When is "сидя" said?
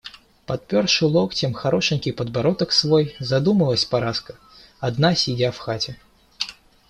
5.13-5.51